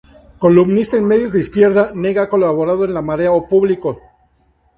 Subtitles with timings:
[0.39, 4.01] Columnista en medios de izquierda, Nega ha colaborado en "La Marea" o "Público".